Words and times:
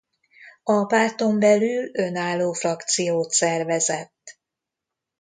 A 0.63 0.85
párton 0.85 1.39
belül 1.39 1.91
önálló 1.93 2.53
frakciót 2.53 3.29
szervezett. 3.31 4.39